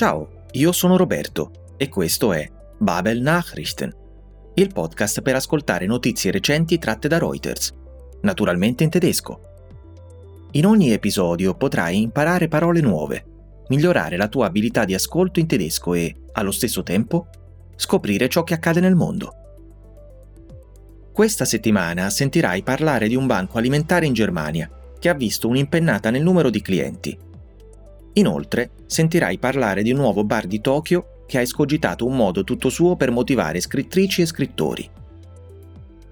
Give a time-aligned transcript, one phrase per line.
[0.00, 3.94] Ciao, io sono Roberto e questo è Babel Nachrichten,
[4.54, 7.74] il podcast per ascoltare notizie recenti tratte da Reuters,
[8.22, 9.40] naturalmente in tedesco.
[10.52, 13.24] In ogni episodio potrai imparare parole nuove,
[13.68, 17.26] migliorare la tua abilità di ascolto in tedesco e, allo stesso tempo,
[17.76, 19.34] scoprire ciò che accade nel mondo.
[21.12, 26.22] Questa settimana sentirai parlare di un banco alimentare in Germania che ha visto un'impennata nel
[26.22, 27.28] numero di clienti.
[28.14, 32.68] Inoltre sentirai parlare di un nuovo bar di Tokyo che ha escogitato un modo tutto
[32.68, 34.90] suo per motivare scrittrici e scrittori.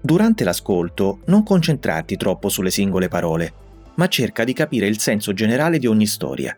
[0.01, 3.53] Durante l'ascolto non concentrarti troppo sulle singole parole,
[3.95, 6.57] ma cerca di capire il senso generale di ogni storia.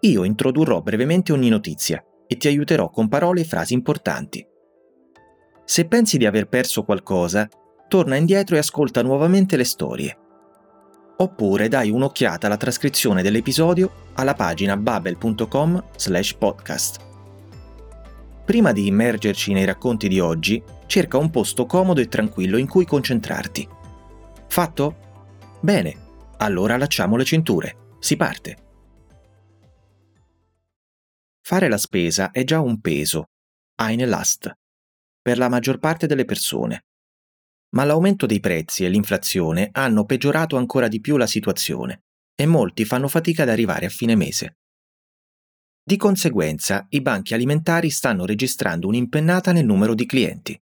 [0.00, 4.46] Io introdurrò brevemente ogni notizia e ti aiuterò con parole e frasi importanti.
[5.64, 7.48] Se pensi di aver perso qualcosa,
[7.88, 10.18] torna indietro e ascolta nuovamente le storie.
[11.20, 17.08] Oppure dai un'occhiata alla trascrizione dell'episodio alla pagina babel.com/podcast.
[18.44, 22.86] Prima di immergerci nei racconti di oggi, cerca un posto comodo e tranquillo in cui
[22.86, 23.68] concentrarti.
[24.48, 24.96] Fatto?
[25.60, 25.94] Bene,
[26.38, 27.76] allora allacciamo le cinture.
[27.98, 28.56] Si parte.
[31.42, 33.26] Fare la spesa è già un peso,
[33.76, 34.50] eine Last,
[35.20, 36.84] per la maggior parte delle persone.
[37.70, 42.04] Ma l'aumento dei prezzi e l'inflazione hanno peggiorato ancora di più la situazione
[42.34, 44.56] e molti fanno fatica ad arrivare a fine mese.
[45.82, 50.60] Di conseguenza, i banchi alimentari stanno registrando un'impennata nel numero di clienti.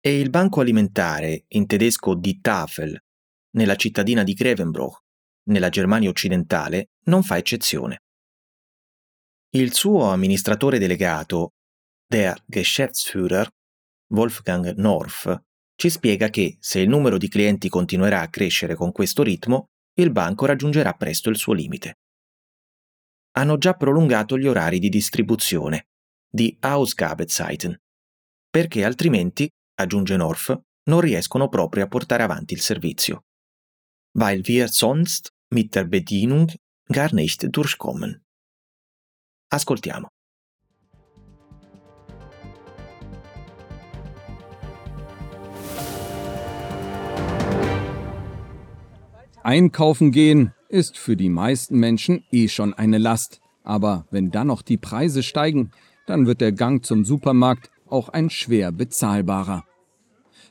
[0.00, 2.98] E il banco alimentare, in tedesco Die Tafel,
[3.56, 4.98] nella cittadina di Grevenbroich,
[5.48, 8.02] nella Germania occidentale, non fa eccezione.
[9.50, 11.52] Il suo amministratore delegato,
[12.06, 13.48] der Geschäftsführer,
[14.08, 15.42] Wolfgang Norf,
[15.74, 19.66] ci spiega che se il numero di clienti continuerà a crescere con questo ritmo,
[19.98, 21.98] il banco raggiungerà presto il suo limite.
[23.36, 25.86] Hanno già prolungato gli orari di distribuzione,
[26.28, 27.76] di Ausgabezeiten,
[28.50, 33.22] perché altrimenti, aggiunge Norf, non riescono proprio a portare avanti il servizio
[34.18, 36.52] weil wir sonst mit der Bedienung
[36.88, 38.24] gar nicht durchkommen.
[39.50, 40.08] Ascoltiamo.
[49.48, 53.40] Einkaufen gehen ist für die meisten Menschen eh schon eine Last.
[53.64, 55.70] Aber wenn dann noch die Preise steigen,
[56.06, 59.64] dann wird der Gang zum Supermarkt auch ein schwer bezahlbarer.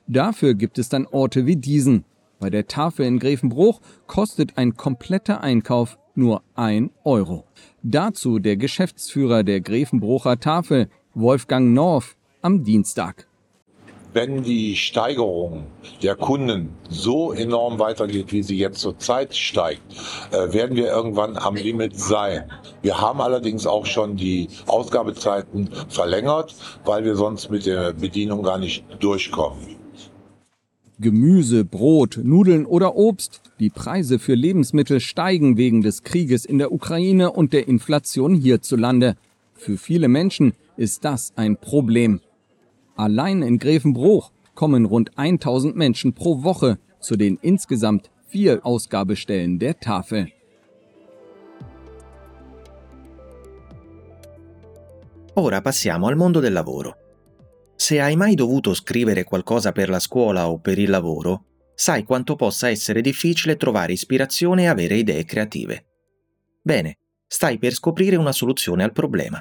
[0.08, 2.06] Dafür gibt es dann Orte wie diesen,
[2.40, 7.46] bei der Tafel in Grevenbruch kostet ein kompletter Einkauf nur 1 Euro.
[7.84, 13.28] Dazu der Geschäftsführer der Grevenbrucher Tafel, Wolfgang Norf, am Dienstag.
[14.18, 15.68] Wenn die Steigerung
[16.02, 19.84] der Kunden so enorm weitergeht, wie sie jetzt zurzeit steigt,
[20.32, 22.52] äh, werden wir irgendwann am Limit sein.
[22.82, 28.58] Wir haben allerdings auch schon die Ausgabezeiten verlängert, weil wir sonst mit der Bedienung gar
[28.58, 29.60] nicht durchkommen.
[30.98, 33.42] Gemüse, Brot, Nudeln oder Obst.
[33.60, 39.16] Die Preise für Lebensmittel steigen wegen des Krieges in der Ukraine und der Inflation hierzulande.
[39.54, 42.20] Für viele Menschen ist das ein Problem.
[42.98, 49.80] Allein in Grevenbruch kommen rund 1000 Menschen pro Woche zu den insgesamt vier Ausgabestellen der
[49.80, 50.32] Tafel.
[55.36, 56.96] Ora passiamo al mondo del lavoro.
[57.76, 62.36] Se hai mai dovuto scrivere qualcosa per la scuola o per il lavoro, sai quanto
[62.36, 65.86] possa essere difficile trovare ispirazione e avere idee creative.
[66.64, 66.98] Bene,
[67.28, 69.40] stai per scoprire una soluzione al problema.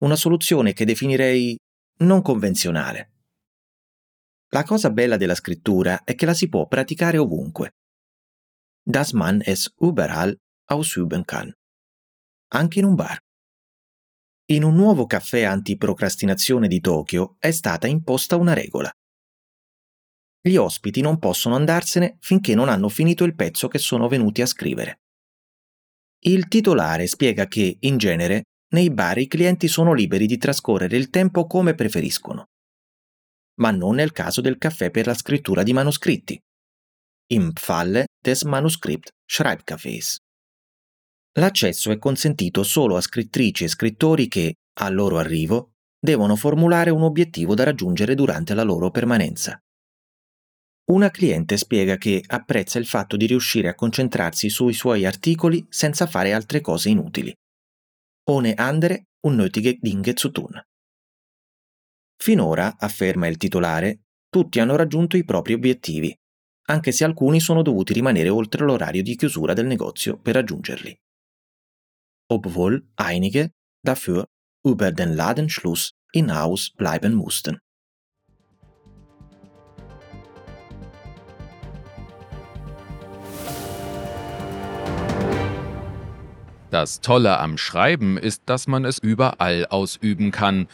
[0.00, 1.58] Una soluzione che definirei
[1.98, 3.12] non convenzionale.
[4.48, 7.74] La cosa bella della scrittura è che la si può praticare ovunque.
[8.86, 10.36] Das man es überall
[10.68, 11.52] ausüben kann.
[12.52, 13.18] Anche in un bar.
[14.46, 18.92] In un nuovo caffè antiprocrastinazione di Tokyo è stata imposta una regola.
[20.46, 24.46] Gli ospiti non possono andarsene finché non hanno finito il pezzo che sono venuti a
[24.46, 25.00] scrivere.
[26.26, 31.08] Il titolare spiega che, in genere, nei bar i clienti sono liberi di trascorrere il
[31.08, 32.48] tempo come preferiscono.
[33.60, 36.36] Ma non nel caso del caffè per la scrittura di manoscritti.
[37.28, 40.18] Im Falle des Manuskript Schreibcafés.
[41.38, 47.02] L'accesso è consentito solo a scrittrici e scrittori che, al loro arrivo, devono formulare un
[47.02, 49.56] obiettivo da raggiungere durante la loro permanenza.
[50.90, 56.06] Una cliente spiega che apprezza il fatto di riuscire a concentrarsi sui suoi articoli senza
[56.06, 57.32] fare altre cose inutili.
[58.30, 60.60] Ohne andere unnötige Dinge zu tun.
[62.16, 66.16] Finora, afferma il titolare, tutti hanno raggiunto i propri obiettivi,
[66.68, 70.98] anche se alcuni sono dovuti rimanere oltre l'orario di chiusura del negozio per raggiungerli.
[72.30, 73.52] obwohl einige
[73.84, 74.26] dafür
[74.64, 77.58] über den Ladenschluss hinaus bleiben mussten.
[86.74, 90.66] Das Tolle am Schreiben ist, dass man es überall ausüben kann.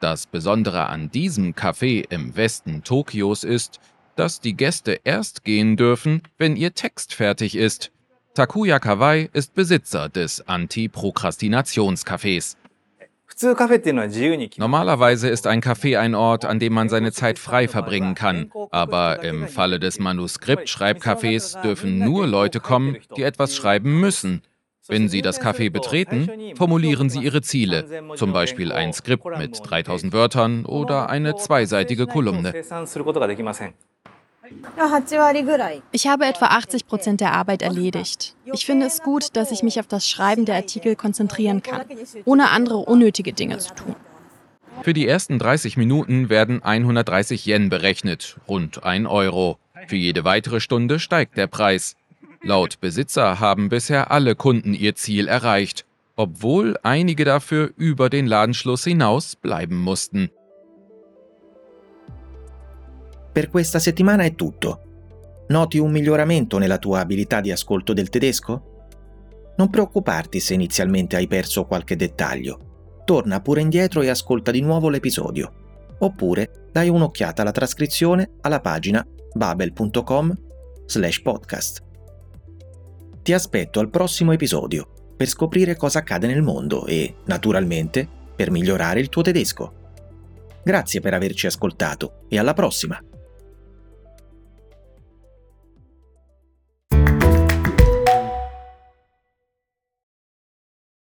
[0.00, 3.78] Das Besondere an diesem Café im Westen Tokios ist,
[4.16, 7.92] dass die Gäste erst gehen dürfen, wenn ihr Text fertig ist.
[8.32, 12.56] Takuya Kawai ist Besitzer des Anti-Prokrastinations-Cafés.
[14.56, 18.50] Normalerweise ist ein Café ein Ort, an dem man seine Zeit frei verbringen kann.
[18.70, 24.40] Aber im Falle des Manuskript-Schreibcafés dürfen nur Leute kommen, die etwas schreiben müssen.
[24.88, 27.86] Wenn Sie das Café betreten, formulieren Sie Ihre Ziele,
[28.16, 32.52] zum Beispiel ein Skript mit 3000 Wörtern oder eine zweiseitige Kolumne.
[35.92, 38.36] Ich habe etwa 80 Prozent der Arbeit erledigt.
[38.52, 41.86] Ich finde es gut, dass ich mich auf das Schreiben der Artikel konzentrieren kann,
[42.26, 43.96] ohne andere unnötige Dinge zu tun.
[44.82, 49.58] Für die ersten 30 Minuten werden 130 Yen berechnet, rund 1 Euro.
[49.86, 51.96] Für jede weitere Stunde steigt der Preis.
[52.46, 58.84] Laut Besitzer haben bisher alle Kunden ihr Ziel erreicht, obwohl einige dafür über den Ladenschluss
[58.84, 60.30] hinaus bleiben mussten.
[63.32, 64.80] Per questa settimana è tutto.
[65.48, 68.62] Noti un miglioramento nella tua abilità di ascolto del tedesco?
[69.56, 73.00] Non preoccuparti se inizialmente hai perso qualche dettaglio.
[73.06, 75.96] Torna pure indietro e ascolta di nuovo l'episodio.
[75.98, 80.34] Oppure dai un'occhiata alla trascrizione alla pagina babel.com
[80.86, 81.83] slash podcast.
[83.24, 88.06] Ti aspetto al prossimo episodio per scoprire cosa accade nel mondo e, naturalmente,
[88.36, 89.72] per migliorare il tuo tedesco.
[90.62, 93.02] Grazie per averci ascoltato e alla prossima!